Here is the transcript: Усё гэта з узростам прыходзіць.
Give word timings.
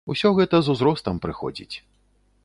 Усё 0.11 0.29
гэта 0.37 0.61
з 0.67 0.73
узростам 0.75 1.19
прыходзіць. 1.25 1.75